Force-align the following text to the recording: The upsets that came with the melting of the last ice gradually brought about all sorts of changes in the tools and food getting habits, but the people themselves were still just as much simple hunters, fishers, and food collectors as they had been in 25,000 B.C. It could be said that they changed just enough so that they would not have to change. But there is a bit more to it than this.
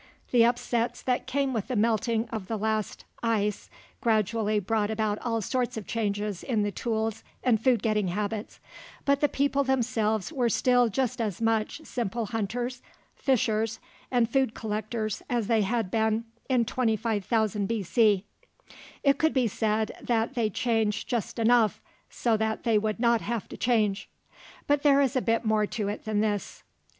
The 0.31 0.43
upsets 0.43 0.99
that 1.03 1.27
came 1.27 1.53
with 1.53 1.67
the 1.67 1.75
melting 1.75 2.27
of 2.31 2.47
the 2.47 2.57
last 2.57 3.05
ice 3.21 3.69
gradually 4.01 4.59
brought 4.59 4.89
about 4.89 5.19
all 5.19 5.41
sorts 5.41 5.77
of 5.77 5.85
changes 5.85 6.41
in 6.41 6.63
the 6.63 6.71
tools 6.71 7.23
and 7.43 7.63
food 7.63 7.83
getting 7.83 8.07
habits, 8.07 8.59
but 9.05 9.19
the 9.21 9.29
people 9.29 9.63
themselves 9.63 10.33
were 10.33 10.49
still 10.49 10.89
just 10.89 11.21
as 11.21 11.39
much 11.39 11.81
simple 11.85 12.25
hunters, 12.25 12.81
fishers, 13.15 13.79
and 14.09 14.27
food 14.27 14.55
collectors 14.55 15.21
as 15.29 15.45
they 15.45 15.61
had 15.61 15.91
been 15.91 16.25
in 16.49 16.65
25,000 16.65 17.67
B.C. 17.67 18.25
It 19.03 19.19
could 19.19 19.35
be 19.35 19.47
said 19.47 19.91
that 20.01 20.33
they 20.33 20.49
changed 20.49 21.09
just 21.09 21.37
enough 21.37 21.79
so 22.09 22.35
that 22.37 22.63
they 22.63 22.79
would 22.79 22.99
not 22.99 23.21
have 23.21 23.47
to 23.49 23.55
change. 23.55 24.09
But 24.65 24.81
there 24.81 24.99
is 24.99 25.15
a 25.15 25.21
bit 25.21 25.45
more 25.45 25.67
to 25.67 25.89
it 25.89 26.05
than 26.05 26.21
this. 26.21 26.63